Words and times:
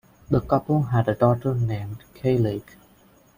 The 0.31 0.39
couple 0.41 0.81
had 0.81 1.07
a 1.09 1.13
daughter 1.13 1.53
named 1.53 2.05
Kayleigh. 2.15 2.63